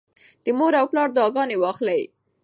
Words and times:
د 0.43 0.45
مور 0.57 0.73
او 0.79 0.85
پلار 0.91 1.09
دعاګانې 1.15 1.57
واخلئ. 1.59 2.01